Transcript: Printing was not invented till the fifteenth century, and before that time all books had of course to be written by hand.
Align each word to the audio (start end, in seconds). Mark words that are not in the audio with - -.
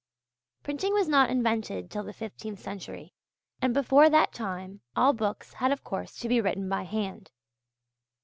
Printing 0.63 0.93
was 0.93 1.07
not 1.07 1.29
invented 1.29 1.91
till 1.91 2.01
the 2.01 2.11
fifteenth 2.11 2.57
century, 2.57 3.13
and 3.61 3.71
before 3.71 4.09
that 4.09 4.33
time 4.33 4.81
all 4.95 5.13
books 5.13 5.53
had 5.53 5.71
of 5.71 5.83
course 5.83 6.17
to 6.17 6.27
be 6.27 6.41
written 6.41 6.67
by 6.67 6.81
hand. 6.81 7.29